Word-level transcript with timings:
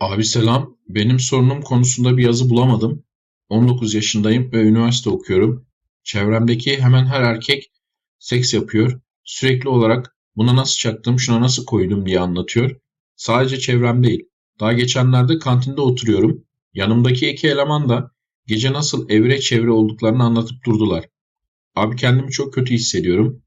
Abi 0.00 0.24
selam. 0.24 0.76
Benim 0.88 1.20
sorunum 1.20 1.60
konusunda 1.62 2.16
bir 2.16 2.24
yazı 2.24 2.50
bulamadım. 2.50 3.04
19 3.48 3.94
yaşındayım 3.94 4.52
ve 4.52 4.62
üniversite 4.62 5.10
okuyorum. 5.10 5.66
Çevremdeki 6.04 6.80
hemen 6.80 7.06
her 7.06 7.22
erkek 7.22 7.70
seks 8.18 8.54
yapıyor. 8.54 9.00
Sürekli 9.24 9.68
olarak 9.68 10.16
buna 10.36 10.56
nasıl 10.56 10.76
çaktım, 10.76 11.18
şuna 11.18 11.40
nasıl 11.40 11.64
koydum 11.64 12.06
diye 12.06 12.20
anlatıyor. 12.20 12.80
Sadece 13.16 13.58
çevrem 13.58 14.04
değil. 14.04 14.28
Daha 14.60 14.72
geçenlerde 14.72 15.38
kantinde 15.38 15.80
oturuyorum. 15.80 16.44
Yanımdaki 16.74 17.30
iki 17.30 17.48
eleman 17.48 17.88
da 17.88 18.10
gece 18.46 18.72
nasıl 18.72 19.10
evre 19.10 19.40
çevre 19.40 19.70
olduklarını 19.70 20.22
anlatıp 20.22 20.64
durdular. 20.64 21.04
Abi 21.74 21.96
kendimi 21.96 22.30
çok 22.30 22.54
kötü 22.54 22.74
hissediyorum. 22.74 23.42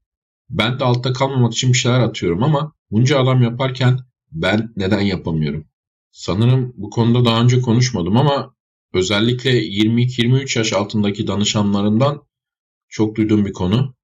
Ben 0.50 0.78
de 0.78 0.84
altta 0.84 1.12
kalmamak 1.12 1.52
için 1.52 1.72
bir 1.72 1.78
şeyler 1.78 2.00
atıyorum 2.00 2.42
ama 2.42 2.72
bunca 2.90 3.20
adam 3.20 3.42
yaparken 3.42 3.98
ben 4.32 4.72
neden 4.76 5.00
yapamıyorum? 5.00 5.69
Sanırım 6.12 6.72
bu 6.76 6.90
konuda 6.90 7.24
daha 7.24 7.42
önce 7.42 7.60
konuşmadım 7.60 8.16
ama 8.16 8.54
özellikle 8.92 9.50
22-23 9.50 10.58
yaş 10.58 10.72
altındaki 10.72 11.26
danışanlarından 11.26 12.22
çok 12.88 13.16
duyduğum 13.16 13.46
bir 13.46 13.52
konu. 13.52 13.94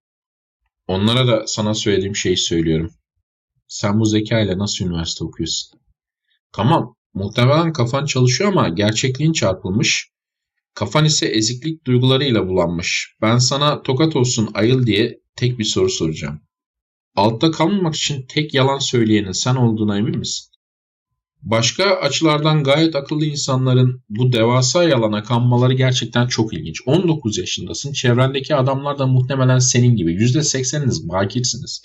Onlara 0.86 1.26
da 1.26 1.46
sana 1.46 1.74
söylediğim 1.74 2.16
şeyi 2.16 2.36
söylüyorum. 2.36 2.90
Sen 3.68 4.00
bu 4.00 4.06
zeka 4.06 4.40
ile 4.40 4.58
nasıl 4.58 4.84
üniversite 4.84 5.24
okuyorsun? 5.24 5.80
Tamam, 6.52 6.96
muhtemelen 7.14 7.72
kafan 7.72 8.06
çalışıyor 8.06 8.50
ama 8.50 8.68
gerçekliğin 8.68 9.32
çarpılmış. 9.32 10.10
Kafan 10.74 11.04
ise 11.04 11.26
eziklik 11.26 11.86
duygularıyla 11.86 12.48
bulanmış. 12.48 13.16
Ben 13.22 13.38
sana 13.38 13.82
tokat 13.82 14.16
olsun 14.16 14.50
ayıl 14.54 14.86
diye 14.86 15.20
tek 15.36 15.58
bir 15.58 15.64
soru 15.64 15.90
soracağım. 15.90 16.40
Altta 17.16 17.50
kalmamak 17.50 17.94
için 17.94 18.26
tek 18.28 18.54
yalan 18.54 18.78
söyleyenin 18.78 19.32
sen 19.32 19.54
olduğuna 19.54 19.98
emin 19.98 20.18
misin? 20.18 20.55
Başka 21.42 21.84
açılardan 21.84 22.64
gayet 22.64 22.96
akıllı 22.96 23.24
insanların 23.24 24.02
bu 24.08 24.32
devasa 24.32 24.84
yalana 24.84 25.22
kanmaları 25.22 25.72
gerçekten 25.74 26.26
çok 26.26 26.54
ilginç. 26.54 26.80
19 26.86 27.38
yaşındasın, 27.38 27.92
çevrendeki 27.92 28.54
adamlar 28.54 28.98
da 28.98 29.06
muhtemelen 29.06 29.58
senin 29.58 29.96
gibi. 29.96 30.14
%80'iniz 30.14 31.08
bakirsiniz. 31.08 31.82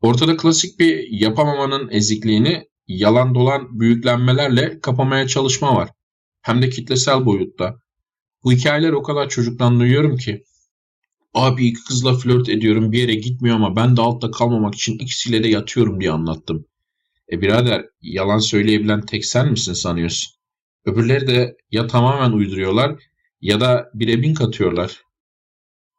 Ortada 0.00 0.36
klasik 0.36 0.78
bir 0.78 1.08
yapamamanın 1.10 1.88
ezikliğini 1.90 2.64
yalan 2.86 3.34
dolan 3.34 3.80
büyüklenmelerle 3.80 4.80
kapamaya 4.80 5.26
çalışma 5.26 5.76
var. 5.76 5.90
Hem 6.42 6.62
de 6.62 6.70
kitlesel 6.70 7.26
boyutta. 7.26 7.74
Bu 8.44 8.52
hikayeler 8.52 8.92
o 8.92 9.02
kadar 9.02 9.28
çocuktan 9.28 9.80
duyuyorum 9.80 10.16
ki. 10.16 10.44
Abi 11.34 11.66
iki 11.66 11.84
kızla 11.84 12.18
flört 12.18 12.48
ediyorum 12.48 12.92
bir 12.92 12.98
yere 12.98 13.14
gitmiyor 13.14 13.56
ama 13.56 13.76
ben 13.76 13.96
de 13.96 14.00
altta 14.00 14.30
kalmamak 14.30 14.74
için 14.74 14.98
ikisiyle 14.98 15.44
de 15.44 15.48
yatıyorum 15.48 16.00
diye 16.00 16.12
anlattım. 16.12 16.66
E 17.32 17.40
birader 17.40 17.86
yalan 18.00 18.38
söyleyebilen 18.38 19.06
tek 19.06 19.24
sen 19.26 19.50
misin 19.50 19.72
sanıyorsun? 19.72 20.34
Öbürleri 20.84 21.26
de 21.26 21.56
ya 21.70 21.86
tamamen 21.86 22.32
uyduruyorlar 22.32 23.02
ya 23.40 23.60
da 23.60 23.90
bire 23.94 24.22
bin 24.22 24.34
katıyorlar. 24.34 25.02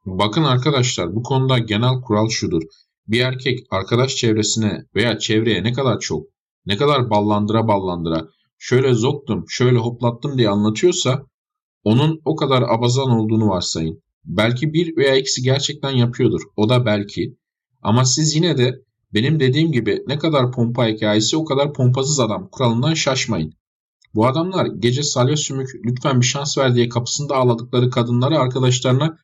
Bakın 0.06 0.44
arkadaşlar 0.44 1.16
bu 1.16 1.24
konuda 1.24 1.58
genel 1.60 2.02
kural 2.02 2.30
şudur. 2.30 2.62
Bir 3.08 3.20
erkek 3.20 3.60
arkadaş 3.72 4.16
çevresine 4.16 4.86
veya 4.96 5.20
çevreye 5.20 5.64
ne 5.64 5.74
kadar 5.74 6.00
çok, 6.00 6.28
ne 6.66 6.78
kadar 6.78 7.10
ballandıra 7.10 7.68
ballandıra, 7.68 8.28
şöyle 8.58 8.94
zoktum, 8.94 9.46
şöyle 9.50 9.78
hoplattım 9.78 10.38
diye 10.38 10.50
anlatıyorsa 10.50 11.26
onun 11.84 12.22
o 12.26 12.36
kadar 12.36 12.62
abazan 12.62 13.10
olduğunu 13.10 13.50
varsayın. 13.50 14.04
Belki 14.26 14.74
bir 14.74 14.98
veya 14.98 15.16
ikisi 15.16 15.42
gerçekten 15.42 15.92
yapıyordur. 15.92 16.42
O 16.56 16.70
da 16.70 16.86
belki. 16.86 17.38
Ama 17.82 18.06
siz 18.06 18.36
yine 18.36 18.58
de 18.58 18.85
benim 19.16 19.40
dediğim 19.40 19.72
gibi 19.72 20.04
ne 20.08 20.18
kadar 20.18 20.52
pompa 20.52 20.88
hikayesi 20.88 21.38
o 21.38 21.46
kadar 21.46 21.74
pompasız 21.74 22.20
adam 22.20 22.50
kuralından 22.52 22.94
şaşmayın. 22.94 23.54
Bu 24.16 24.28
adamlar 24.28 24.66
gece 24.66 25.04
salya 25.04 25.38
sümük 25.38 25.70
lütfen 25.86 26.22
bir 26.22 26.26
şans 26.26 26.58
ver 26.58 26.76
diye 26.76 26.90
kapısında 26.90 27.36
ağladıkları 27.36 27.90
kadınları 27.90 28.40
arkadaşlarına 28.40 29.18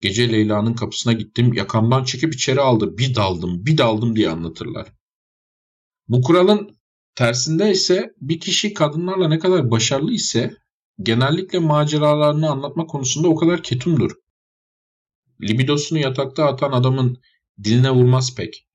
gece 0.00 0.32
Leyla'nın 0.32 0.74
kapısına 0.74 1.12
gittim 1.12 1.52
yakamdan 1.52 2.04
çekip 2.04 2.34
içeri 2.34 2.60
aldı 2.60 2.98
bir 2.98 3.14
daldım 3.14 3.66
bir 3.66 3.78
daldım 3.78 4.16
diye 4.16 4.30
anlatırlar. 4.30 4.92
Bu 6.08 6.22
kuralın 6.22 6.78
tersinde 7.14 7.70
ise 7.70 8.14
bir 8.20 8.40
kişi 8.40 8.74
kadınlarla 8.74 9.28
ne 9.28 9.38
kadar 9.38 9.70
başarılı 9.70 10.12
ise 10.12 10.56
genellikle 11.02 11.58
maceralarını 11.58 12.50
anlatma 12.50 12.86
konusunda 12.86 13.28
o 13.28 13.34
kadar 13.34 13.62
ketumdur. 13.62 14.10
Libidosunu 15.42 15.98
yatakta 15.98 16.44
atan 16.44 16.72
adamın 16.72 17.18
diline 17.64 17.90
vurmaz 17.90 18.34
pek. 18.34 18.69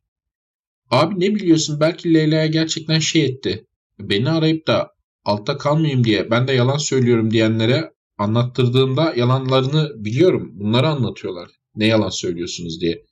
Abi 0.91 1.19
ne 1.19 1.35
biliyorsun 1.35 1.79
belki 1.79 2.13
Leyla'ya 2.13 2.45
gerçekten 2.45 2.99
şey 2.99 3.25
etti. 3.25 3.67
Beni 3.99 4.29
arayıp 4.29 4.67
da 4.67 4.91
altta 5.25 5.57
kalmayayım 5.57 6.03
diye 6.03 6.31
ben 6.31 6.47
de 6.47 6.51
yalan 6.51 6.77
söylüyorum 6.77 7.31
diyenlere 7.31 7.93
anlattırdığımda 8.17 9.13
yalanlarını 9.15 10.05
biliyorum. 10.05 10.51
Bunları 10.53 10.87
anlatıyorlar. 10.87 11.49
Ne 11.75 11.87
yalan 11.87 12.09
söylüyorsunuz 12.09 12.81
diye. 12.81 13.05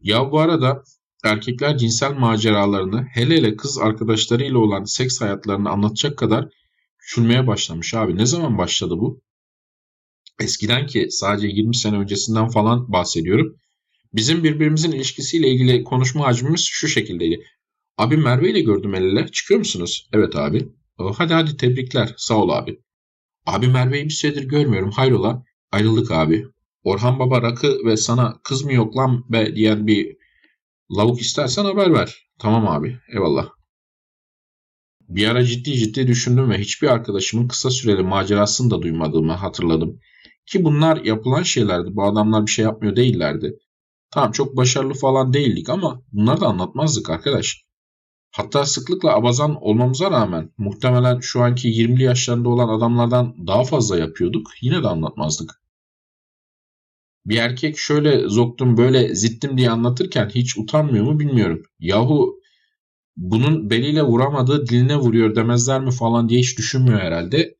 Ya 0.00 0.30
bu 0.32 0.40
arada 0.40 0.82
erkekler 1.24 1.78
cinsel 1.78 2.12
maceralarını 2.12 3.06
hele 3.12 3.36
hele 3.36 3.56
kız 3.56 3.78
arkadaşlarıyla 3.78 4.58
olan 4.58 4.84
seks 4.84 5.20
hayatlarını 5.20 5.70
anlatacak 5.70 6.18
kadar 6.18 6.48
küçülmeye 6.98 7.46
başlamış 7.46 7.94
abi. 7.94 8.16
Ne 8.16 8.26
zaman 8.26 8.58
başladı 8.58 8.94
bu? 8.98 9.22
Eskiden 10.40 10.86
ki 10.86 11.06
sadece 11.10 11.46
20 11.46 11.76
sene 11.76 11.98
öncesinden 11.98 12.48
falan 12.48 12.92
bahsediyorum. 12.92 13.56
Bizim 14.14 14.44
birbirimizin 14.44 14.92
ilişkisiyle 14.92 15.48
ilgili 15.48 15.84
konuşma 15.84 16.26
hacmimiz 16.26 16.60
şu 16.60 16.88
şekildeydi. 16.88 17.44
Abi 17.98 18.16
Merve 18.16 18.50
ile 18.50 18.60
gördüm 18.60 18.94
el 18.94 19.02
ele. 19.02 19.28
Çıkıyor 19.28 19.58
musunuz? 19.58 20.08
Evet 20.12 20.36
abi. 20.36 20.68
Hadi 21.16 21.34
hadi 21.34 21.56
tebrikler. 21.56 22.14
Sağ 22.16 22.34
ol 22.34 22.48
abi. 22.48 22.80
Abi 23.46 23.68
Merve'yi 23.68 24.04
bir 24.04 24.10
süredir 24.10 24.44
görmüyorum. 24.44 24.90
Hayrola? 24.90 25.44
Ayrıldık 25.72 26.10
abi. 26.10 26.46
Orhan 26.82 27.18
Baba 27.18 27.42
rakı 27.42 27.78
ve 27.84 27.96
sana 27.96 28.40
kız 28.44 28.64
mı 28.64 28.72
yok 28.72 28.96
lan 28.96 29.24
be 29.28 29.56
diyen 29.56 29.86
bir 29.86 30.16
lavuk 30.96 31.20
istersen 31.20 31.64
haber 31.64 31.92
ver. 31.92 32.26
Tamam 32.38 32.68
abi. 32.68 32.98
Eyvallah. 33.14 33.48
Bir 35.08 35.28
ara 35.28 35.44
ciddi 35.44 35.74
ciddi 35.74 36.06
düşündüm 36.06 36.50
ve 36.50 36.58
hiçbir 36.58 36.88
arkadaşımın 36.88 37.48
kısa 37.48 37.70
süreli 37.70 38.02
macerasını 38.02 38.70
da 38.70 38.82
duymadığımı 38.82 39.32
hatırladım. 39.32 40.00
Ki 40.46 40.64
bunlar 40.64 40.96
yapılan 41.04 41.42
şeylerdi. 41.42 41.88
Bu 41.92 42.04
adamlar 42.04 42.46
bir 42.46 42.50
şey 42.50 42.64
yapmıyor 42.64 42.96
değillerdi. 42.96 43.58
Tamam 44.14 44.32
çok 44.32 44.56
başarılı 44.56 44.94
falan 44.94 45.32
değildik 45.32 45.68
ama 45.68 46.02
bunları 46.12 46.40
da 46.40 46.46
anlatmazdık 46.46 47.10
arkadaş. 47.10 47.64
Hatta 48.30 48.66
sıklıkla 48.66 49.14
abazan 49.14 49.62
olmamıza 49.62 50.10
rağmen 50.10 50.50
muhtemelen 50.58 51.20
şu 51.20 51.42
anki 51.42 51.68
20'li 51.68 52.02
yaşlarında 52.02 52.48
olan 52.48 52.68
adamlardan 52.68 53.46
daha 53.46 53.64
fazla 53.64 53.98
yapıyorduk. 53.98 54.50
Yine 54.60 54.82
de 54.82 54.88
anlatmazdık. 54.88 55.60
Bir 57.26 57.36
erkek 57.36 57.78
şöyle 57.78 58.28
zoktum 58.28 58.76
böyle 58.76 59.14
zittim 59.14 59.58
diye 59.58 59.70
anlatırken 59.70 60.28
hiç 60.34 60.58
utanmıyor 60.58 61.04
mu 61.04 61.20
bilmiyorum. 61.20 61.62
Yahu 61.78 62.40
bunun 63.16 63.70
beliyle 63.70 64.02
vuramadığı 64.02 64.66
diline 64.66 64.96
vuruyor 64.96 65.34
demezler 65.36 65.80
mi 65.80 65.90
falan 65.90 66.28
diye 66.28 66.40
hiç 66.40 66.58
düşünmüyor 66.58 67.00
herhalde. 67.00 67.56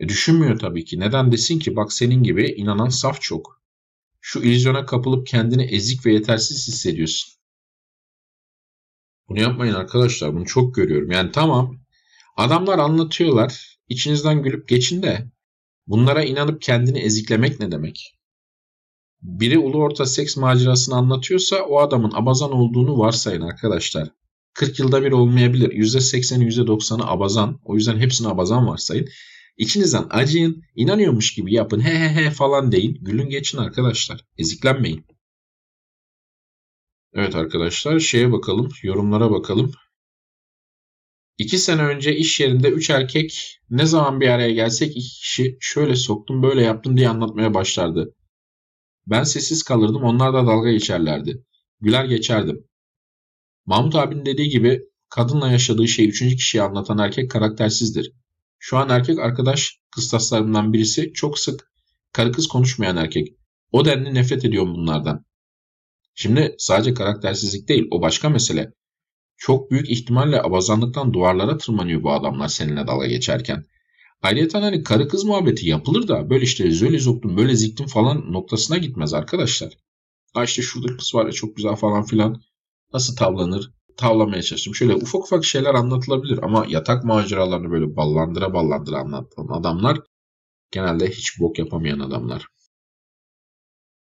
E 0.00 0.08
düşünmüyor 0.08 0.58
tabii 0.58 0.84
ki. 0.84 1.00
Neden 1.00 1.32
desin 1.32 1.58
ki 1.58 1.76
bak 1.76 1.92
senin 1.92 2.22
gibi 2.22 2.46
inanan 2.46 2.88
saf 2.88 3.20
çok. 3.20 3.63
Şu 4.26 4.42
illüzyona 4.42 4.86
kapılıp 4.86 5.26
kendini 5.26 5.62
ezik 5.62 6.06
ve 6.06 6.12
yetersiz 6.12 6.68
hissediyorsun. 6.68 7.34
Bunu 9.28 9.40
yapmayın 9.40 9.74
arkadaşlar. 9.74 10.34
Bunu 10.34 10.46
çok 10.46 10.74
görüyorum. 10.74 11.10
Yani 11.10 11.32
tamam. 11.32 11.80
Adamlar 12.36 12.78
anlatıyorlar. 12.78 13.78
İçinizden 13.88 14.42
gülüp 14.42 14.68
geçin 14.68 15.02
de 15.02 15.30
bunlara 15.86 16.24
inanıp 16.24 16.62
kendini 16.62 16.98
eziklemek 16.98 17.60
ne 17.60 17.70
demek? 17.70 18.18
Biri 19.22 19.58
ulu 19.58 19.78
orta 19.78 20.06
seks 20.06 20.36
macerasını 20.36 20.94
anlatıyorsa 20.94 21.62
o 21.62 21.78
adamın 21.78 22.12
abazan 22.14 22.52
olduğunu 22.52 22.98
varsayın 22.98 23.40
arkadaşlar. 23.40 24.08
40 24.54 24.78
yılda 24.78 25.02
bir 25.04 25.12
olmayabilir. 25.12 25.70
%80'i 25.70 26.48
%90'ı 26.48 27.06
abazan. 27.06 27.60
O 27.64 27.74
yüzden 27.74 27.98
hepsini 27.98 28.28
abazan 28.28 28.68
varsayın. 28.68 29.08
İçinizden 29.56 30.06
acıyın, 30.10 30.62
inanıyormuş 30.74 31.34
gibi 31.34 31.54
yapın, 31.54 31.80
he 31.80 31.98
he 31.98 32.08
he 32.08 32.30
falan 32.30 32.72
deyin. 32.72 32.98
Gülün 33.00 33.28
geçin 33.28 33.58
arkadaşlar. 33.58 34.24
Eziklenmeyin. 34.38 35.06
Evet 37.12 37.34
arkadaşlar 37.34 37.98
şeye 38.00 38.32
bakalım, 38.32 38.68
yorumlara 38.82 39.30
bakalım. 39.30 39.72
İki 41.38 41.58
sene 41.58 41.82
önce 41.82 42.16
iş 42.16 42.40
yerinde 42.40 42.68
üç 42.68 42.90
erkek 42.90 43.60
ne 43.70 43.86
zaman 43.86 44.20
bir 44.20 44.28
araya 44.28 44.50
gelsek 44.50 44.90
iki 44.96 45.20
kişi 45.20 45.56
şöyle 45.60 45.96
soktum 45.96 46.42
böyle 46.42 46.62
yaptım 46.62 46.96
diye 46.96 47.08
anlatmaya 47.08 47.54
başlardı. 47.54 48.14
Ben 49.06 49.22
sessiz 49.22 49.62
kalırdım 49.62 50.02
onlar 50.02 50.34
da 50.34 50.46
dalga 50.46 50.70
geçerlerdi. 50.70 51.44
Güler 51.80 52.04
geçerdim. 52.04 52.64
Mahmut 53.66 53.94
abinin 53.94 54.26
dediği 54.26 54.48
gibi 54.48 54.82
kadınla 55.08 55.50
yaşadığı 55.50 55.88
şeyi 55.88 56.08
üçüncü 56.08 56.36
kişiye 56.36 56.62
anlatan 56.62 56.98
erkek 56.98 57.30
karaktersizdir. 57.30 58.12
Şu 58.66 58.76
an 58.76 58.88
erkek 58.88 59.18
arkadaş 59.18 59.78
kıstaslarımdan 59.90 60.72
birisi 60.72 61.12
çok 61.12 61.38
sık 61.38 61.70
karı 62.12 62.32
kız 62.32 62.46
konuşmayan 62.46 62.96
erkek. 62.96 63.28
O 63.72 63.84
denli 63.84 64.14
nefret 64.14 64.44
ediyorum 64.44 64.74
bunlardan. 64.74 65.24
Şimdi 66.14 66.54
sadece 66.58 66.94
karaktersizlik 66.94 67.68
değil 67.68 67.88
o 67.90 68.02
başka 68.02 68.28
mesele. 68.28 68.72
Çok 69.36 69.70
büyük 69.70 69.90
ihtimalle 69.90 70.42
abazanlıktan 70.42 71.12
duvarlara 71.12 71.58
tırmanıyor 71.58 72.02
bu 72.02 72.12
adamlar 72.12 72.48
seninle 72.48 72.86
dalga 72.86 73.06
geçerken. 73.06 73.64
Ayrıca 74.22 74.62
hani 74.62 74.82
karı 74.82 75.08
kız 75.08 75.24
muhabbeti 75.24 75.68
yapılır 75.68 76.08
da 76.08 76.30
böyle 76.30 76.44
işte 76.44 76.70
zöyle 76.70 76.98
zoktum 76.98 77.36
böyle 77.36 77.56
ziktim 77.56 77.86
falan 77.86 78.32
noktasına 78.32 78.78
gitmez 78.78 79.14
arkadaşlar. 79.14 79.72
Ha 80.34 80.44
işte 80.44 80.62
şurada 80.62 80.96
kız 80.96 81.14
var 81.14 81.26
ya 81.26 81.32
çok 81.32 81.56
güzel 81.56 81.76
falan 81.76 82.04
filan. 82.04 82.42
Nasıl 82.92 83.16
tavlanır? 83.16 83.70
Tavlamaya 83.96 84.42
çalıştım. 84.42 84.74
Şöyle 84.74 84.94
ufak 84.94 85.22
ufak 85.22 85.44
şeyler 85.44 85.74
anlatılabilir 85.74 86.38
ama 86.42 86.66
yatak 86.68 87.04
maceralarını 87.04 87.70
böyle 87.70 87.96
ballandıra 87.96 88.54
ballandıra 88.54 88.98
anlatan 88.98 89.48
adamlar 89.48 89.98
genelde 90.70 91.10
hiç 91.10 91.40
bok 91.40 91.58
yapamayan 91.58 91.98
adamlar. 91.98 92.46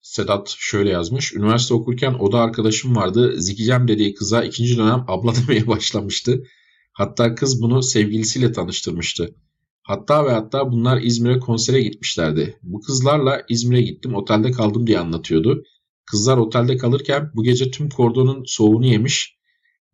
Sedat 0.01 0.55
şöyle 0.59 0.91
yazmış. 0.91 1.35
Üniversite 1.35 1.75
okurken 1.75 2.15
oda 2.15 2.41
arkadaşım 2.41 2.97
vardı. 2.97 3.35
Zikicem 3.41 3.89
dediği 3.89 4.15
kıza 4.15 4.45
ikinci 4.45 4.79
dönem 4.79 5.05
abla 5.09 5.33
demeye 5.49 5.67
başlamıştı. 5.67 6.45
Hatta 6.93 7.35
kız 7.35 7.63
bunu 7.63 7.83
sevgilisiyle 7.83 8.53
tanıştırmıştı. 8.53 9.35
Hatta 9.83 10.27
ve 10.27 10.31
hatta 10.31 10.73
bunlar 10.73 11.01
İzmir'e 11.03 11.39
konsere 11.39 11.83
gitmişlerdi. 11.83 12.59
Bu 12.63 12.81
kızlarla 12.81 13.43
İzmir'e 13.49 13.83
gittim 13.83 14.15
otelde 14.15 14.51
kaldım 14.51 14.87
diye 14.87 14.99
anlatıyordu. 14.99 15.63
Kızlar 16.07 16.39
otelde 16.39 16.77
kalırken 16.77 17.31
bu 17.35 17.43
gece 17.43 17.71
tüm 17.71 17.89
kordonun 17.89 18.45
soğuğunu 18.47 18.87
yemiş. 18.87 19.38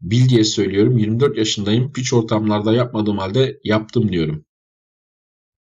Bil 0.05 0.29
diye 0.29 0.45
söylüyorum 0.45 0.99
24 0.99 1.39
yaşındayım 1.39 1.93
piç 1.93 2.13
ortamlarda 2.13 2.73
yapmadığım 2.73 3.19
halde 3.19 3.61
yaptım 3.65 4.13
diyorum. 4.13 4.45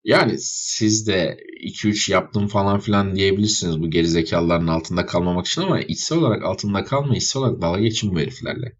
Yani 0.03 0.35
siz 0.39 1.07
de 1.07 1.37
2-3 1.63 2.11
yaptım 2.11 2.47
falan 2.47 2.79
filan 2.79 3.15
diyebilirsiniz 3.15 3.79
bu 3.81 3.89
gerizekalıların 3.89 4.67
altında 4.67 5.05
kalmamak 5.05 5.47
için 5.47 5.61
ama 5.61 5.79
içsel 5.81 6.17
olarak 6.17 6.43
altında 6.43 6.83
kalma, 6.83 7.15
içsel 7.15 7.41
olarak 7.41 7.61
dalga 7.61 7.79
geçin 7.79 8.15
bu 8.15 8.19
heriflerle. 8.19 8.77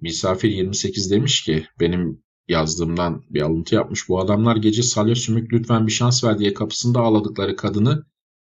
Misafir 0.00 0.50
28 0.50 1.10
demiş 1.10 1.42
ki 1.42 1.66
benim 1.80 2.22
yazdığımdan 2.48 3.24
bir 3.30 3.42
alıntı 3.42 3.74
yapmış. 3.74 4.08
Bu 4.08 4.20
adamlar 4.20 4.56
gece 4.56 4.82
Salya 4.82 5.14
Sümük 5.14 5.52
lütfen 5.52 5.86
bir 5.86 5.92
şans 5.92 6.24
ver 6.24 6.38
diye 6.38 6.54
kapısında 6.54 7.00
ağladıkları 7.00 7.56
kadını 7.56 8.04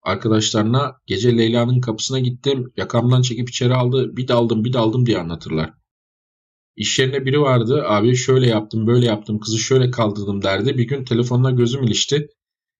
arkadaşlarına 0.09 0.95
gece 1.05 1.37
Leyla'nın 1.37 1.81
kapısına 1.81 2.19
gittim 2.19 2.71
yakamdan 2.77 3.21
çekip 3.21 3.49
içeri 3.49 3.73
aldı 3.73 4.17
bir 4.17 4.27
daldım 4.27 4.63
bir 4.65 4.73
daldım 4.73 5.05
diye 5.05 5.19
anlatırlar. 5.19 5.73
İş 6.75 6.99
yerine 6.99 7.25
biri 7.25 7.41
vardı. 7.41 7.83
Abi 7.87 8.15
şöyle 8.15 8.47
yaptım, 8.47 8.87
böyle 8.87 9.05
yaptım, 9.05 9.39
kızı 9.39 9.59
şöyle 9.59 9.91
kaldırdım 9.91 10.41
derdi. 10.41 10.77
Bir 10.77 10.87
gün 10.87 11.03
telefonla 11.03 11.51
gözüm 11.51 11.83
ilişti. 11.83 12.27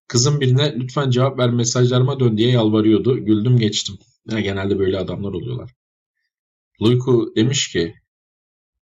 Kızın 0.08 0.42
birine 0.42 0.76
lütfen 0.80 1.10
cevap 1.10 1.40
ver 1.40 1.50
mesajlarıma 1.50 2.20
dön 2.20 2.38
diye 2.38 2.52
yalvarıyordu. 2.52 3.26
Güldüm 3.26 3.58
geçtim. 3.58 3.96
Ya, 4.32 4.40
genelde 4.40 4.80
böyle 4.80 4.98
adamlar 4.98 5.30
oluyorlar. 5.30 5.72
Luyku 6.82 7.34
demiş 7.36 7.72
ki 7.72 7.94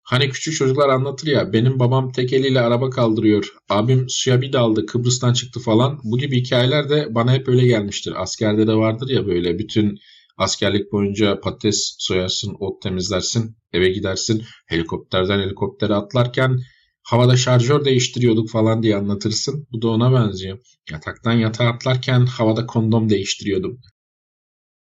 Hani 0.06 0.29
küçük 0.29 0.55
çocuklar 0.55 0.88
anlatır 0.88 1.26
ya 1.26 1.53
benim 1.53 1.79
babam 1.79 2.12
tek 2.12 2.32
eliyle 2.32 2.61
araba 2.61 2.91
kaldırıyor. 2.91 3.49
Abim 3.69 4.06
suya 4.08 4.41
bir 4.41 4.53
daldı 4.53 4.87
Kıbrıs'tan 4.87 5.32
çıktı 5.32 5.61
falan. 5.61 6.00
Bu 6.05 6.19
gibi 6.19 6.41
hikayeler 6.41 6.88
de 6.88 7.06
bana 7.11 7.32
hep 7.32 7.49
öyle 7.49 7.67
gelmiştir. 7.67 8.23
Askerde 8.23 8.67
de 8.67 8.75
vardır 8.75 9.08
ya 9.08 9.26
böyle 9.26 9.58
bütün 9.58 9.99
Askerlik 10.38 10.93
boyunca 10.93 11.41
patates 11.41 11.97
soyarsın, 11.99 12.56
ot 12.61 12.82
temizlersin, 12.82 13.56
eve 13.73 13.88
gidersin. 13.88 14.44
Helikopterden 14.67 15.38
helikoptere 15.38 15.94
atlarken 15.94 16.61
havada 17.03 17.37
şarjör 17.37 17.85
değiştiriyorduk 17.85 18.50
falan 18.50 18.82
diye 18.82 18.97
anlatırsın. 18.97 19.67
Bu 19.73 19.82
da 19.82 19.88
ona 19.88 20.12
benziyor. 20.12 20.58
Yataktan 20.91 21.32
yatağa 21.32 21.69
atlarken 21.69 22.26
havada 22.26 22.67
kondom 22.67 23.08
değiştiriyordum. 23.08 23.81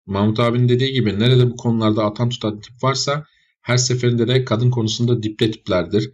Mahmut 0.06 0.39
abinin 0.39 0.69
dediği 0.69 0.94
gibi 0.94 1.19
nerede 1.19 1.51
bu 1.51 1.56
konularda 1.56 2.06
atan 2.06 2.30
tutan 2.30 2.60
tip 2.60 2.83
varsa 2.83 3.25
her 3.63 3.77
seferinde 3.77 4.27
de 4.27 4.45
kadın 4.45 4.71
konusunda 4.71 5.24
dipte 5.24 5.51
tiplerdir. 5.51 6.12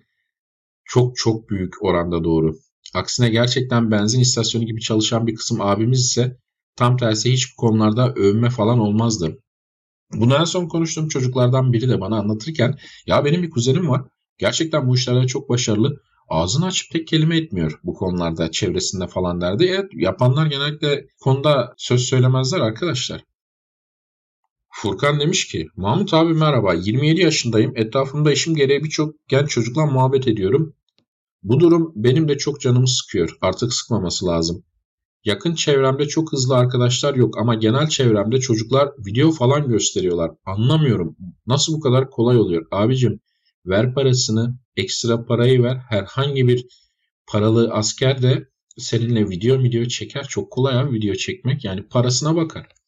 Çok 0.85 1.17
çok 1.17 1.49
büyük 1.49 1.83
oranda 1.83 2.23
doğru. 2.23 2.55
Aksine 2.93 3.29
gerçekten 3.29 3.91
benzin 3.91 4.19
istasyonu 4.19 4.65
gibi 4.65 4.81
çalışan 4.81 5.27
bir 5.27 5.35
kısım 5.35 5.61
abimiz 5.61 5.99
ise 5.99 6.37
Tam 6.79 6.97
tersi 6.97 7.33
hiç 7.33 7.51
bu 7.51 7.55
konularda 7.61 8.13
övme 8.13 8.49
falan 8.49 8.79
olmazdı. 8.79 9.37
Bunu 10.13 10.35
en 10.35 10.43
son 10.43 10.67
konuştuğum 10.67 11.07
çocuklardan 11.07 11.73
biri 11.73 11.89
de 11.89 12.01
bana 12.01 12.19
anlatırken 12.19 12.77
ya 13.05 13.25
benim 13.25 13.43
bir 13.43 13.49
kuzenim 13.49 13.89
var. 13.89 14.01
Gerçekten 14.37 14.87
bu 14.87 14.95
işlerde 14.95 15.27
çok 15.27 15.49
başarılı. 15.49 16.01
Ağzını 16.29 16.65
açıp 16.65 16.91
tek 16.91 17.07
kelime 17.07 17.37
etmiyor 17.37 17.79
bu 17.83 17.93
konularda 17.93 18.51
çevresinde 18.51 19.07
falan 19.07 19.41
derdi. 19.41 19.65
Evet 19.65 19.91
yapanlar 19.93 20.45
genellikle 20.45 21.07
konuda 21.19 21.73
söz 21.77 22.01
söylemezler 22.01 22.59
arkadaşlar. 22.59 23.21
Furkan 24.81 25.19
demiş 25.19 25.47
ki 25.47 25.67
Mahmut 25.75 26.13
abi 26.13 26.33
merhaba 26.33 26.73
27 26.73 27.21
yaşındayım 27.21 27.73
etrafımda 27.75 28.31
işim 28.31 28.55
gereği 28.55 28.83
birçok 28.83 29.27
genç 29.27 29.49
çocukla 29.49 29.85
muhabbet 29.85 30.27
ediyorum. 30.27 30.75
Bu 31.43 31.59
durum 31.59 31.93
benim 31.95 32.27
de 32.27 32.37
çok 32.37 32.61
canımı 32.61 32.87
sıkıyor 32.87 33.37
artık 33.41 33.73
sıkmaması 33.73 34.25
lazım. 34.25 34.63
Yakın 35.25 35.55
çevremde 35.55 36.07
çok 36.07 36.31
hızlı 36.31 36.55
arkadaşlar 36.55 37.15
yok 37.15 37.37
ama 37.37 37.55
genel 37.55 37.87
çevremde 37.87 38.39
çocuklar 38.39 38.89
video 39.05 39.31
falan 39.31 39.67
gösteriyorlar. 39.67 40.31
Anlamıyorum. 40.45 41.15
Nasıl 41.47 41.73
bu 41.73 41.79
kadar 41.79 42.09
kolay 42.09 42.37
oluyor? 42.37 42.65
Abicim 42.71 43.19
ver 43.65 43.93
parasını, 43.93 44.59
ekstra 44.75 45.25
parayı 45.25 45.63
ver. 45.63 45.77
Herhangi 45.89 46.47
bir 46.47 46.65
paralı 47.27 47.69
asker 47.73 48.21
de 48.21 48.49
seninle 48.77 49.29
video 49.29 49.63
video 49.63 49.85
çeker. 49.85 50.23
Çok 50.29 50.51
kolay 50.51 50.79
abi 50.79 50.93
video 50.93 51.13
çekmek. 51.13 51.65
Yani 51.65 51.87
parasına 51.87 52.35
bakar. 52.35 52.78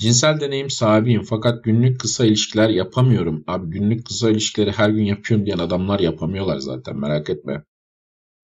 Cinsel 0.00 0.40
deneyim 0.40 0.70
sahibiyim 0.70 1.22
fakat 1.22 1.64
günlük 1.64 2.00
kısa 2.00 2.24
ilişkiler 2.24 2.68
yapamıyorum. 2.68 3.44
Abi 3.46 3.70
günlük 3.70 4.06
kısa 4.06 4.30
ilişkileri 4.30 4.72
her 4.72 4.90
gün 4.90 5.04
yapıyorum 5.04 5.46
diyen 5.46 5.58
adamlar 5.58 6.00
yapamıyorlar 6.00 6.58
zaten 6.58 6.96
merak 6.96 7.30
etme. 7.30 7.64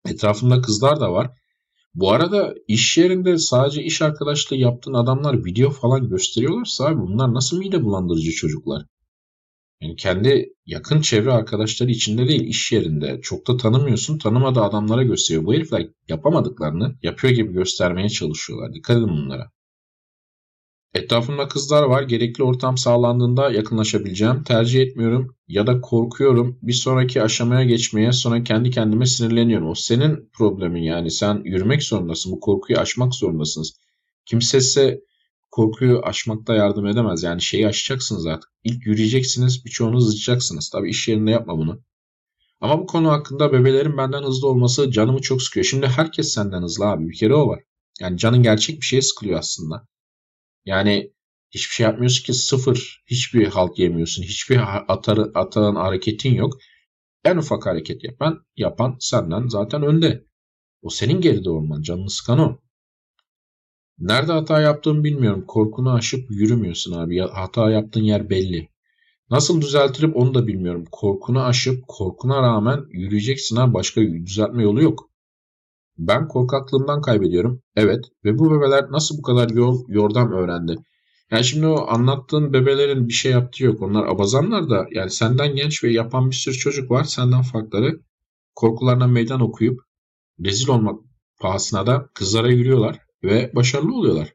Etrafımda 0.08 0.60
kızlar 0.60 1.00
da 1.00 1.12
var. 1.12 1.30
Bu 1.94 2.12
arada 2.12 2.54
iş 2.68 2.98
yerinde 2.98 3.38
sadece 3.38 3.82
iş 3.82 4.02
arkadaşlığı 4.02 4.56
yaptığın 4.56 4.94
adamlar 4.94 5.44
video 5.44 5.70
falan 5.70 6.08
gösteriyorlarsa 6.08 6.84
abi 6.84 7.00
bunlar 7.00 7.34
nasıl 7.34 7.58
mide 7.58 7.84
bulandırıcı 7.84 8.30
çocuklar? 8.30 8.86
Yani 9.80 9.96
kendi 9.96 10.54
yakın 10.66 11.00
çevre 11.00 11.32
arkadaşları 11.32 11.90
içinde 11.90 12.28
değil 12.28 12.44
iş 12.44 12.72
yerinde 12.72 13.20
çok 13.22 13.48
da 13.48 13.56
tanımıyorsun 13.56 14.18
tanımadığı 14.18 14.60
adamlara 14.60 15.02
gösteriyor. 15.02 15.44
Bu 15.44 15.54
herifler 15.54 15.88
yapamadıklarını 16.08 16.98
yapıyor 17.02 17.34
gibi 17.34 17.52
göstermeye 17.52 18.08
çalışıyorlar. 18.08 18.74
Dikkat 18.74 18.96
edin 18.96 19.08
bunlara. 19.08 19.50
Etrafımda 20.94 21.48
kızlar 21.48 21.82
var. 21.82 22.02
Gerekli 22.02 22.44
ortam 22.44 22.78
sağlandığında 22.78 23.50
yakınlaşabileceğim. 23.50 24.44
Tercih 24.44 24.80
etmiyorum 24.80 25.36
ya 25.48 25.66
da 25.66 25.80
korkuyorum. 25.80 26.58
Bir 26.62 26.72
sonraki 26.72 27.22
aşamaya 27.22 27.64
geçmeye 27.64 28.12
sonra 28.12 28.42
kendi 28.42 28.70
kendime 28.70 29.06
sinirleniyorum. 29.06 29.68
O 29.68 29.74
senin 29.74 30.30
problemin 30.32 30.82
yani. 30.82 31.10
Sen 31.10 31.42
yürümek 31.44 31.82
zorundasın. 31.82 32.32
Bu 32.32 32.40
korkuyu 32.40 32.78
aşmak 32.78 33.14
zorundasınız. 33.14 33.72
Kimse 34.26 34.58
ise 34.58 35.00
korkuyu 35.50 36.00
aşmakta 36.04 36.54
yardım 36.54 36.86
edemez. 36.86 37.22
Yani 37.22 37.42
şeyi 37.42 37.68
aşacaksınız 37.68 38.26
artık. 38.26 38.50
İlk 38.64 38.86
yürüyeceksiniz. 38.86 39.64
Birçoğunu 39.64 39.96
hızlayacaksınız. 39.96 40.70
Tabii 40.70 40.90
iş 40.90 41.08
yerinde 41.08 41.30
yapma 41.30 41.58
bunu. 41.58 41.82
Ama 42.60 42.78
bu 42.78 42.86
konu 42.86 43.10
hakkında 43.10 43.52
bebelerin 43.52 43.96
benden 43.96 44.22
hızlı 44.22 44.48
olması 44.48 44.90
canımı 44.90 45.20
çok 45.20 45.42
sıkıyor. 45.42 45.64
Şimdi 45.64 45.86
herkes 45.86 46.28
senden 46.34 46.62
hızlı 46.62 46.86
abi. 46.86 47.08
Bir 47.08 47.16
kere 47.16 47.34
o 47.34 47.48
var. 47.48 47.60
Yani 48.00 48.18
canın 48.18 48.42
gerçek 48.42 48.80
bir 48.80 48.86
şeye 48.86 49.02
sıkılıyor 49.02 49.38
aslında. 49.38 49.86
Yani 50.68 51.12
hiçbir 51.50 51.74
şey 51.74 51.84
yapmıyorsun 51.84 52.24
ki 52.24 52.34
sıfır. 52.34 53.04
Hiçbir 53.06 53.46
halt 53.46 53.78
yemiyorsun. 53.78 54.22
Hiçbir 54.22 54.60
atar, 54.92 55.18
atan 55.34 55.74
hareketin 55.74 56.34
yok. 56.34 56.52
En 57.24 57.36
ufak 57.36 57.66
hareket 57.66 58.04
yapan, 58.04 58.46
yapan 58.56 58.96
senden 59.00 59.48
zaten 59.48 59.82
önde. 59.82 60.24
O 60.82 60.90
senin 60.90 61.20
geride 61.20 61.50
olman. 61.50 61.82
Canını 61.82 62.10
sıkan 62.10 62.38
o. 62.38 62.58
Nerede 63.98 64.32
hata 64.32 64.60
yaptığımı 64.60 65.04
bilmiyorum. 65.04 65.44
Korkunu 65.46 65.92
aşıp 65.92 66.30
yürümüyorsun 66.30 66.92
abi. 66.92 67.18
Hata 67.18 67.70
yaptığın 67.70 68.04
yer 68.04 68.30
belli. 68.30 68.68
Nasıl 69.30 69.60
düzeltirip 69.60 70.16
onu 70.16 70.34
da 70.34 70.46
bilmiyorum. 70.46 70.84
Korkunu 70.92 71.44
aşıp 71.44 71.84
korkuna 71.88 72.42
rağmen 72.42 72.84
yürüyeceksin 72.90 73.56
ha. 73.56 73.74
Başka 73.74 74.00
düzeltme 74.00 74.62
yolu 74.62 74.82
yok. 74.82 75.07
Ben 75.98 76.28
korkaklığımdan 76.28 77.02
kaybediyorum. 77.02 77.62
Evet. 77.76 78.04
Ve 78.24 78.38
bu 78.38 78.50
bebeler 78.50 78.90
nasıl 78.90 79.18
bu 79.18 79.22
kadar 79.22 79.50
yol, 79.50 79.84
yordam 79.88 80.32
öğrendi? 80.32 80.76
Yani 81.30 81.44
şimdi 81.44 81.66
o 81.66 81.86
anlattığın 81.88 82.52
bebelerin 82.52 83.08
bir 83.08 83.12
şey 83.12 83.32
yaptığı 83.32 83.64
yok. 83.64 83.82
Onlar 83.82 84.06
abazanlar 84.06 84.70
da 84.70 84.86
yani 84.90 85.10
senden 85.10 85.56
genç 85.56 85.84
ve 85.84 85.92
yapan 85.92 86.30
bir 86.30 86.36
sürü 86.36 86.54
çocuk 86.54 86.90
var. 86.90 87.04
Senden 87.04 87.42
farkları 87.42 88.00
korkularına 88.54 89.06
meydan 89.06 89.40
okuyup 89.40 89.80
rezil 90.44 90.68
olmak 90.68 91.00
pahasına 91.40 91.86
da 91.86 92.08
kızlara 92.14 92.50
yürüyorlar 92.50 92.98
ve 93.22 93.52
başarılı 93.54 93.94
oluyorlar. 93.94 94.34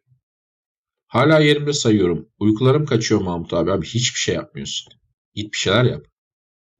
Hala 1.07 1.39
yerimde 1.39 1.73
sayıyorum. 1.73 2.29
Uykularım 2.39 2.85
kaçıyor 2.85 3.21
Mahmut 3.21 3.53
abi. 3.53 3.71
Abi 3.71 3.85
hiçbir 3.85 4.19
şey 4.19 4.35
yapmıyorsun. 4.35 4.93
Git 5.33 5.53
bir 5.53 5.57
şeyler 5.57 5.83
yap. 5.83 6.05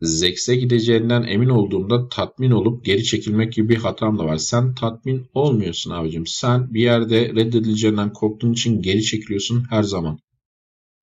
Zex'e 0.03 0.55
gideceğinden 0.55 1.24
emin 1.24 1.50
olduğumda 1.50 2.10
tatmin 2.10 2.51
olup 2.51 2.86
geri 2.86 3.03
çekilmek 3.03 3.53
gibi 3.53 3.69
bir 3.69 3.77
hatam 3.77 4.19
da 4.19 4.25
var. 4.25 4.38
Sen 4.38 4.75
tatmin 4.75 5.27
olmuyorsun 5.33 5.91
abicim. 5.91 6.27
Sen 6.27 6.74
bir 6.74 6.81
yerde 6.81 7.29
reddedileceğinden 7.29 8.13
korktuğun 8.13 8.53
için 8.53 8.81
geri 8.81 9.03
çekiliyorsun 9.03 9.65
her 9.69 9.83
zaman. 9.83 10.19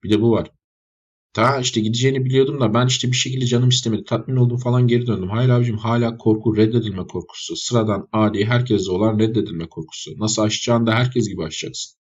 Bir 0.05 0.11
de 0.11 0.21
bu 0.21 0.31
var. 0.31 0.51
Ta 1.33 1.61
işte 1.61 1.81
gideceğini 1.81 2.25
biliyordum 2.25 2.61
da 2.61 2.75
ben 2.75 2.87
işte 2.87 3.09
bir 3.09 3.17
şekilde 3.17 3.47
canım 3.47 3.69
istemedi. 3.69 4.05
Tatmin 4.05 4.37
oldum 4.37 4.59
falan 4.59 4.87
geri 4.87 5.07
döndüm. 5.07 5.31
Hayır 5.31 5.49
abicim 5.49 5.79
hala 5.79 6.17
korku, 6.17 6.57
reddedilme 6.57 7.07
korkusu. 7.07 7.57
Sıradan, 7.57 8.09
adi, 8.13 8.45
herkeste 8.45 8.93
olan 8.93 9.19
reddedilme 9.19 9.69
korkusu. 9.69 10.11
Nasıl 10.19 10.43
aşacağını 10.43 10.87
da 10.87 10.95
herkes 10.95 11.29
gibi 11.29 11.45
aşacaksın. 11.45 12.00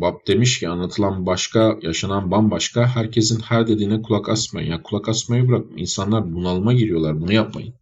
Bab 0.00 0.26
demiş 0.26 0.58
ki 0.60 0.68
anlatılan 0.68 1.26
başka, 1.26 1.78
yaşanan 1.82 2.30
bambaşka. 2.30 2.86
Herkesin 2.86 3.40
her 3.40 3.66
dediğine 3.66 4.02
kulak 4.02 4.28
asmayın. 4.28 4.70
Ya 4.70 4.82
kulak 4.82 5.08
asmayı 5.08 5.48
bırak. 5.48 5.64
İnsanlar 5.76 6.32
bunalıma 6.32 6.72
giriyorlar. 6.72 7.20
Bunu 7.20 7.32
yapmayın. 7.32 7.74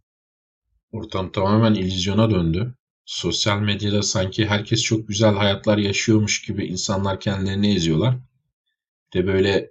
Ortam 0.91 1.31
tamamen 1.31 1.73
illüzyona 1.73 2.29
döndü. 2.31 2.75
Sosyal 3.05 3.59
medyada 3.59 4.03
sanki 4.03 4.45
herkes 4.45 4.81
çok 4.81 5.07
güzel 5.07 5.33
hayatlar 5.33 5.77
yaşıyormuş 5.77 6.41
gibi 6.41 6.65
insanlar 6.65 7.19
kendilerini 7.19 7.75
eziyorlar. 7.75 8.17
De 9.13 9.27
böyle 9.27 9.69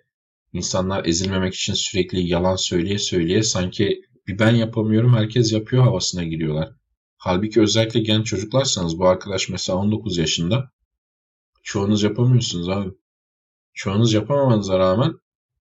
insanlar 0.53 1.05
ezilmemek 1.05 1.55
için 1.55 1.75
sürekli 1.75 2.21
yalan 2.21 2.57
söyleye 2.57 2.99
söyleye 2.99 3.43
sanki 3.43 4.03
bir 4.27 4.39
ben 4.39 4.55
yapamıyorum 4.55 5.15
herkes 5.15 5.53
yapıyor 5.53 5.83
havasına 5.83 6.25
giriyorlar. 6.25 6.73
Halbuki 7.17 7.61
özellikle 7.61 8.01
genç 8.01 8.27
çocuklarsanız 8.27 8.99
bu 8.99 9.09
arkadaş 9.09 9.49
mesela 9.49 9.79
19 9.79 10.19
yaşında. 10.19 10.71
Çoğunuz 11.63 12.03
yapamıyorsunuz 12.03 12.69
abi. 12.69 12.91
Çoğunuz 13.75 14.13
yapamamanıza 14.13 14.79
rağmen 14.79 15.15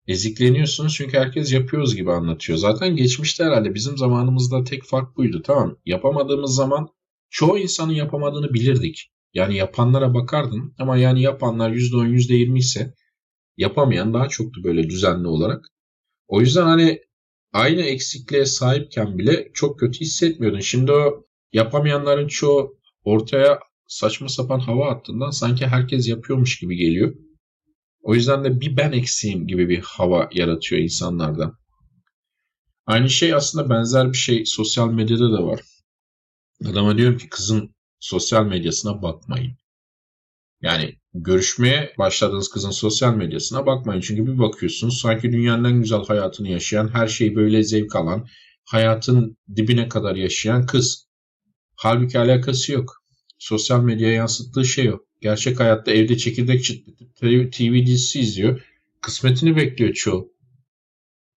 ezikleniyorsunuz 0.06 0.94
çünkü 0.94 1.18
herkes 1.18 1.52
yapıyoruz 1.52 1.96
gibi 1.96 2.12
anlatıyor. 2.12 2.58
Zaten 2.58 2.96
geçmişte 2.96 3.44
herhalde 3.44 3.74
bizim 3.74 3.98
zamanımızda 3.98 4.64
tek 4.64 4.84
fark 4.84 5.16
buydu 5.16 5.42
tamam. 5.42 5.76
Yapamadığımız 5.84 6.54
zaman 6.54 6.88
çoğu 7.30 7.58
insanın 7.58 7.92
yapamadığını 7.92 8.54
bilirdik. 8.54 9.10
Yani 9.34 9.56
yapanlara 9.56 10.14
bakardın 10.14 10.74
ama 10.78 10.96
yani 10.96 11.22
yapanlar 11.22 11.70
%10 11.70 12.08
%20 12.08 12.58
ise 12.58 12.94
yapamayan 13.56 14.14
daha 14.14 14.28
çoktu 14.28 14.60
böyle 14.64 14.90
düzenli 14.90 15.28
olarak. 15.28 15.64
O 16.28 16.40
yüzden 16.40 16.62
hani 16.62 17.00
aynı 17.52 17.80
eksikliğe 17.82 18.44
sahipken 18.46 19.18
bile 19.18 19.50
çok 19.54 19.78
kötü 19.80 20.00
hissetmiyordun. 20.00 20.60
Şimdi 20.60 20.92
o 20.92 21.26
yapamayanların 21.52 22.28
çoğu 22.28 22.78
ortaya 23.04 23.60
saçma 23.88 24.28
sapan 24.28 24.58
hava 24.60 24.90
attığından 24.90 25.30
sanki 25.30 25.66
herkes 25.66 26.08
yapıyormuş 26.08 26.58
gibi 26.58 26.76
geliyor. 26.76 27.14
O 28.02 28.14
yüzden 28.14 28.44
de 28.44 28.60
bir 28.60 28.76
ben 28.76 28.92
eksiğim 28.92 29.46
gibi 29.46 29.68
bir 29.68 29.80
hava 29.80 30.28
yaratıyor 30.32 30.82
insanlarda. 30.82 31.58
Aynı 32.86 33.10
şey 33.10 33.34
aslında 33.34 33.70
benzer 33.70 34.12
bir 34.12 34.18
şey 34.18 34.46
sosyal 34.46 34.92
medyada 34.92 35.32
da 35.32 35.46
var. 35.46 35.60
Adama 36.66 36.98
diyorum 36.98 37.18
ki 37.18 37.28
kızın 37.28 37.74
sosyal 38.00 38.46
medyasına 38.46 39.02
bakmayın. 39.02 39.56
Yani 40.62 40.98
görüşmeye 41.14 41.94
başladığınız 41.98 42.50
kızın 42.50 42.70
sosyal 42.70 43.14
medyasına 43.14 43.66
bakmayın. 43.66 44.00
Çünkü 44.00 44.26
bir 44.26 44.38
bakıyorsunuz 44.38 45.00
sanki 45.00 45.32
dünyanın 45.32 45.64
en 45.64 45.80
güzel 45.80 46.04
hayatını 46.04 46.48
yaşayan, 46.48 46.88
her 46.88 47.08
şeyi 47.08 47.36
böyle 47.36 47.62
zevk 47.62 47.96
alan, 47.96 48.26
hayatın 48.64 49.36
dibine 49.56 49.88
kadar 49.88 50.14
yaşayan 50.16 50.66
kız. 50.66 51.08
Halbuki 51.76 52.18
alakası 52.18 52.72
yok. 52.72 52.97
Sosyal 53.38 53.82
medyaya 53.82 54.14
yansıttığı 54.14 54.64
şey 54.64 54.92
o. 54.92 54.98
Gerçek 55.20 55.60
hayatta 55.60 55.90
evde 55.92 56.16
çekirdek 56.16 56.64
çıtlatıp 56.64 57.16
TV 57.52 57.86
dizisi 57.86 58.20
izliyor. 58.20 58.62
Kısmetini 59.00 59.56
bekliyor 59.56 59.94
çoğu. 59.94 60.32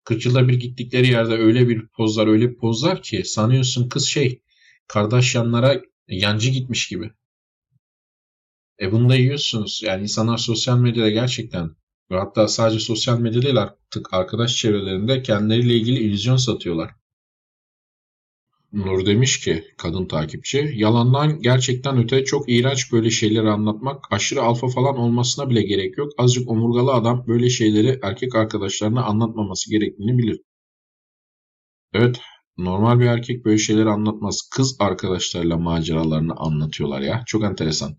40 0.04 0.26
yılda 0.26 0.48
bir 0.48 0.54
gittikleri 0.54 1.08
yerde 1.08 1.34
öyle 1.34 1.68
bir 1.68 1.86
pozlar 1.86 2.26
öyle 2.26 2.50
bir 2.50 2.56
pozlar 2.56 3.02
ki 3.02 3.24
sanıyorsun 3.24 3.88
kız 3.88 4.06
şey 4.06 4.42
kardeş 4.86 5.34
yanlara 5.34 5.82
yancı 6.08 6.50
gitmiş 6.50 6.88
gibi. 6.88 7.10
E 8.80 8.92
bunu 8.92 9.08
da 9.08 9.16
yiyorsunuz. 9.16 9.80
Yani 9.84 10.02
insanlar 10.02 10.38
sosyal 10.38 10.78
medyada 10.78 11.10
gerçekten 11.10 11.76
ve 12.10 12.18
hatta 12.18 12.48
sadece 12.48 12.80
sosyal 12.80 13.18
medyada 13.18 13.42
değil 13.42 13.62
artık 13.62 14.14
arkadaş 14.14 14.56
çevrelerinde 14.56 15.22
kendileriyle 15.22 15.74
ilgili 15.74 15.98
illüzyon 15.98 16.36
satıyorlar. 16.36 16.97
Nur 18.72 19.06
demiş 19.06 19.40
ki 19.40 19.64
kadın 19.78 20.06
takipçi 20.06 20.72
yalandan 20.74 21.40
gerçekten 21.40 21.98
öte 21.98 22.24
çok 22.24 22.48
iğrenç 22.48 22.92
böyle 22.92 23.10
şeyleri 23.10 23.50
anlatmak 23.50 24.04
aşırı 24.12 24.42
alfa 24.42 24.68
falan 24.68 24.96
olmasına 24.96 25.50
bile 25.50 25.62
gerek 25.62 25.98
yok. 25.98 26.12
Azıcık 26.18 26.50
omurgalı 26.50 26.92
adam 26.92 27.24
böyle 27.26 27.50
şeyleri 27.50 27.98
erkek 28.02 28.34
arkadaşlarına 28.34 29.04
anlatmaması 29.04 29.70
gerektiğini 29.70 30.18
bilir. 30.18 30.40
Evet 31.92 32.20
normal 32.58 33.00
bir 33.00 33.06
erkek 33.06 33.44
böyle 33.44 33.58
şeyleri 33.58 33.88
anlatmaz. 33.88 34.48
Kız 34.50 34.76
arkadaşlarıyla 34.80 35.56
maceralarını 35.56 36.34
anlatıyorlar 36.36 37.00
ya. 37.00 37.22
Çok 37.26 37.44
enteresan. 37.44 37.96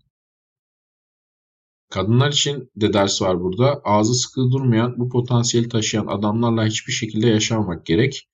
Kadınlar 1.90 2.32
için 2.32 2.70
de 2.76 2.92
ders 2.92 3.22
var 3.22 3.40
burada. 3.40 3.80
Ağzı 3.84 4.14
sıkı 4.14 4.40
durmayan, 4.40 4.98
bu 4.98 5.08
potansiyeli 5.08 5.68
taşıyan 5.68 6.06
adamlarla 6.06 6.66
hiçbir 6.66 6.92
şekilde 6.92 7.26
yaşamamak 7.26 7.86
gerek. 7.86 8.28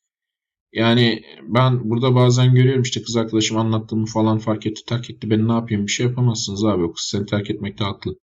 Yani 0.77 1.23
ben 1.43 1.91
burada 1.91 2.15
bazen 2.15 2.55
görüyorum 2.55 2.83
işte 2.83 3.03
kız 3.03 3.17
arkadaşım 3.17 3.57
anlattığımı 3.59 4.07
falan 4.07 4.39
fark 4.39 4.67
etti, 4.67 4.85
terk 4.85 5.11
etti. 5.11 5.31
Ben 5.31 5.49
ne 5.49 5.53
yapayım? 5.53 5.87
Bir 5.87 5.93
şey 5.93 6.07
yapamazsınız 6.07 6.65
abi. 6.65 6.83
O 6.83 6.93
kız 6.93 7.05
seni 7.05 7.27
terk 7.27 7.51
etmekte 7.51 7.85
haklı. 7.85 8.17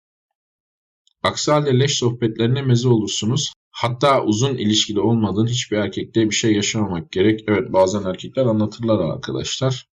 Aksi 1.23 1.51
halde 1.51 1.79
leş 1.79 1.97
sohbetlerine 1.97 2.61
meze 2.61 2.87
olursunuz. 2.87 3.53
Hatta 3.71 4.23
uzun 4.23 4.57
ilişkide 4.57 4.99
olmadığın 4.99 5.47
hiçbir 5.47 5.77
erkekte 5.77 6.29
bir 6.29 6.35
şey 6.35 6.53
yaşamamak 6.53 7.11
gerek. 7.11 7.43
Evet 7.47 7.73
bazen 7.73 8.03
erkekler 8.03 8.45
anlatırlar 8.45 8.99
arkadaşlar. 8.99 9.87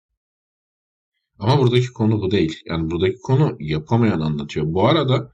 Ama 1.39 1.59
buradaki 1.59 1.93
konu 1.93 2.21
bu 2.21 2.31
değil. 2.31 2.63
Yani 2.67 2.91
buradaki 2.91 3.19
konu 3.19 3.57
yapamayan 3.61 4.21
anlatıyor. 4.21 4.67
Bu 4.69 4.87
arada 4.89 5.33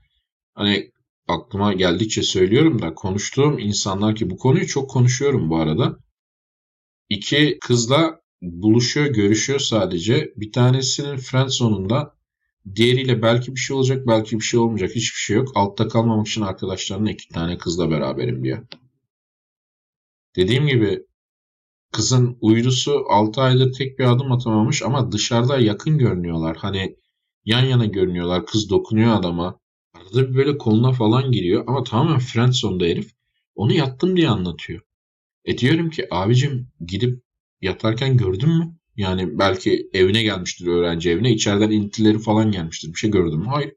hani 0.55 0.91
aklıma 1.29 1.73
geldikçe 1.73 2.23
söylüyorum 2.23 2.83
da 2.83 2.95
konuştuğum 2.95 3.59
insanlar 3.59 4.15
ki 4.15 4.31
bu 4.31 4.37
konuyu 4.37 4.67
çok 4.67 4.91
konuşuyorum 4.91 5.51
bu 5.51 5.57
arada. 5.57 6.04
İki 7.09 7.59
kızla 7.61 8.21
buluşuyor, 8.43 9.07
görüşüyor 9.07 9.59
sadece. 9.59 10.33
Bir 10.37 10.53
tanesinin 10.53 11.17
friend 11.17 11.49
sonunda 11.49 12.17
diğeriyle 12.75 13.23
belki 13.23 13.55
bir 13.55 13.61
şey 13.61 13.77
olacak, 13.77 14.07
belki 14.07 14.37
bir 14.37 14.45
şey 14.45 14.61
olmayacak. 14.61 14.91
Hiçbir 14.91 15.19
şey 15.19 15.37
yok. 15.37 15.49
Altta 15.55 15.89
kalmamak 15.89 16.27
için 16.29 16.43
arkadaşlarına 16.43 17.11
iki 17.11 17.29
tane 17.29 17.59
kızla 17.59 17.91
beraberim 17.91 18.45
diyor. 18.45 18.67
Dediğim 20.37 20.67
gibi 20.67 21.07
Kızın 21.95 22.39
uydusu 22.41 23.05
6 23.09 23.41
aydır 23.41 23.73
tek 23.73 23.99
bir 23.99 24.05
adım 24.05 24.33
atamamış 24.33 24.83
ama 24.83 25.13
dışarıda 25.13 25.59
yakın 25.59 25.99
görünüyorlar. 25.99 26.57
Hani 26.57 26.97
yan 27.45 27.65
yana 27.65 27.85
görünüyorlar. 27.85 28.47
Kız 28.47 28.71
dokunuyor 28.71 29.17
adama. 29.17 29.61
Arada 29.95 30.29
bir 30.29 30.35
böyle 30.35 30.59
koluna 30.59 30.93
falan 30.93 31.33
giriyor 31.33 31.65
ama 31.67 31.85
tamamen 31.85 32.19
friendzone'da 32.19 32.85
herif. 32.85 33.11
Onu 33.55 33.73
yattım 33.73 34.17
diye 34.17 34.29
anlatıyor. 34.29 34.81
E 35.45 35.59
diyorum 35.59 35.91
ki 35.91 36.07
abicim 36.11 36.69
gidip 36.87 37.23
yatarken 37.61 38.17
gördün 38.17 38.49
mü? 38.49 38.77
Yani 38.97 39.39
belki 39.39 39.91
evine 39.93 40.23
gelmiştir 40.23 40.67
öğrenci 40.67 41.11
evine. 41.11 41.33
içeriden 41.33 41.71
intileri 41.71 42.19
falan 42.19 42.51
gelmiştir. 42.51 42.89
Bir 42.89 42.99
şey 42.99 43.11
gördün 43.11 43.39
mü? 43.39 43.47
Hayır. 43.47 43.73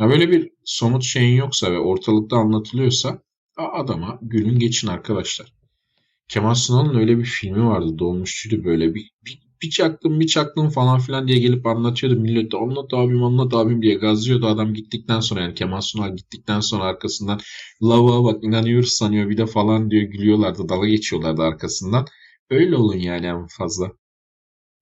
Ya 0.00 0.08
böyle 0.08 0.30
bir 0.30 0.50
somut 0.64 1.04
şeyin 1.04 1.36
yoksa 1.36 1.72
ve 1.72 1.78
ortalıkta 1.78 2.36
anlatılıyorsa 2.36 3.22
adama 3.56 4.18
gülün 4.22 4.58
geçin 4.58 4.88
arkadaşlar. 4.88 5.52
Kemal 6.28 6.54
Sunal'ın 6.54 6.98
öyle 6.98 7.18
bir 7.18 7.24
filmi 7.24 7.66
vardı. 7.66 7.98
Dolmuşçuydu 7.98 8.64
böyle. 8.64 8.94
Bir, 8.94 9.10
bir, 9.24 9.42
bir 9.62 9.70
çaktım 9.70 10.20
bir 10.20 10.26
çaktım 10.26 10.70
falan 10.70 11.00
filan 11.00 11.28
diye 11.28 11.38
gelip 11.38 11.66
anlatıyordu. 11.66 12.20
Millet 12.20 12.52
de 12.52 12.56
anlat 12.56 12.94
abim 12.94 13.24
anlat 13.24 13.54
abim 13.54 13.82
diye 13.82 13.94
gazlıyordu. 13.94 14.46
Adam 14.46 14.74
gittikten 14.74 15.20
sonra 15.20 15.40
yani 15.40 15.54
Kemal 15.54 15.80
Sunal 15.80 16.16
gittikten 16.16 16.60
sonra 16.60 16.84
arkasından 16.84 17.40
lava 17.82 18.24
bak 18.24 18.44
inanıyoruz 18.44 18.92
sanıyor 18.92 19.30
bir 19.30 19.36
de 19.36 19.46
falan 19.46 19.90
diyor 19.90 20.02
gülüyorlardı. 20.02 20.68
Dalga 20.68 20.88
geçiyorlardı 20.88 21.42
arkasından. 21.42 22.06
Öyle 22.50 22.76
olun 22.76 22.96
yani 22.96 23.26
en 23.26 23.46
fazla. 23.46 23.92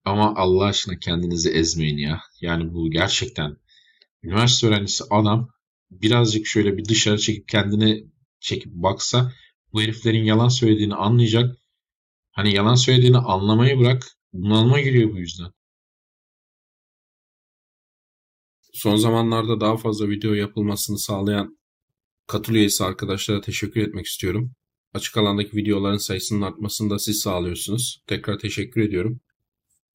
Ama 0.05 0.35
Allah 0.37 0.65
aşkına 0.65 0.99
kendinizi 0.99 1.51
ezmeyin 1.51 1.99
ya. 1.99 2.21
Yani 2.41 2.75
bu 2.75 2.91
gerçekten 2.91 3.57
üniversite 4.23 4.67
öğrencisi 4.67 5.05
adam 5.11 5.49
birazcık 5.91 6.47
şöyle 6.47 6.77
bir 6.77 6.85
dışarı 6.85 7.19
çekip 7.19 7.49
kendini 7.49 8.05
çekip 8.41 8.73
baksa 8.73 9.33
bu 9.73 9.83
heriflerin 9.83 10.25
yalan 10.25 10.49
söylediğini 10.49 10.95
anlayacak. 10.95 11.57
Hani 12.31 12.55
yalan 12.55 12.75
söylediğini 12.75 13.19
anlamayı 13.19 13.79
bırak 13.79 14.18
bunalıma 14.33 14.81
giriyor 14.81 15.13
bu 15.13 15.19
yüzden. 15.19 15.53
Son 18.73 18.97
zamanlarda 18.97 19.61
daha 19.61 19.77
fazla 19.77 20.09
video 20.09 20.33
yapılmasını 20.33 20.99
sağlayan 20.99 21.59
katıl 22.27 22.55
üyesi 22.55 22.85
arkadaşlara 22.85 23.41
teşekkür 23.41 23.81
etmek 23.81 24.07
istiyorum. 24.07 24.53
Açık 24.95 25.17
alandaki 25.17 25.57
videoların 25.57 25.97
sayısının 25.97 26.43
artmasını 26.43 26.91
da 26.91 26.99
siz 26.99 27.21
sağlıyorsunuz. 27.21 28.03
Tekrar 28.07 28.39
teşekkür 28.39 28.81
ediyorum. 28.81 29.21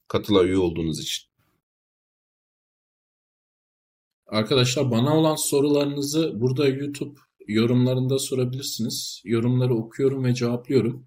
Katıla 0.08 0.44
üye 0.44 0.58
olduğunuz 0.58 1.00
için. 1.00 1.24
Arkadaşlar 4.28 4.92
bana 4.92 5.18
olan 5.18 5.36
sorularınızı 5.36 6.42
burada 6.42 6.68
YouTube 6.68 7.20
yorumlarında 7.48 8.20
sorabilirsiniz. 8.20 9.22
Yorumları 9.26 9.76
okuyorum 9.76 10.24
ve 10.24 10.34
cevaplıyorum. 10.34 11.06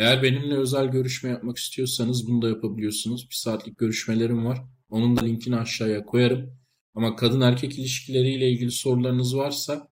Eğer 0.00 0.22
benimle 0.22 0.54
özel 0.54 0.86
görüşme 0.86 1.30
yapmak 1.30 1.56
istiyorsanız 1.56 2.28
bunu 2.28 2.42
da 2.42 2.48
yapabiliyorsunuz. 2.48 3.30
Bir 3.30 3.34
saatlik 3.34 3.78
görüşmelerim 3.78 4.46
var. 4.46 4.58
Onun 4.90 5.16
da 5.16 5.20
linkini 5.24 5.56
aşağıya 5.56 6.04
koyarım. 6.04 6.56
Ama 6.94 7.16
kadın 7.16 7.40
erkek 7.40 7.78
ilişkileriyle 7.78 8.50
ilgili 8.50 8.70
sorularınız 8.70 9.36
varsa 9.36 9.90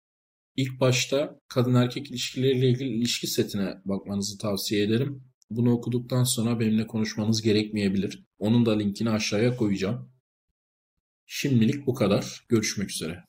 İlk 0.55 0.79
başta 0.79 1.39
kadın 1.47 1.73
erkek 1.73 2.11
ilişkileriyle 2.11 2.69
ilgili 2.69 2.89
ilişki 2.89 3.27
setine 3.27 3.73
bakmanızı 3.85 4.37
tavsiye 4.37 4.83
ederim. 4.83 5.23
Bunu 5.49 5.71
okuduktan 5.71 6.23
sonra 6.23 6.59
benimle 6.59 6.87
konuşmanız 6.87 7.41
gerekmeyebilir. 7.41 8.23
Onun 8.39 8.65
da 8.65 8.77
linkini 8.77 9.09
aşağıya 9.09 9.57
koyacağım. 9.57 10.11
Şimdilik 11.25 11.87
bu 11.87 11.93
kadar. 11.93 12.45
Görüşmek 12.49 12.89
üzere. 12.89 13.23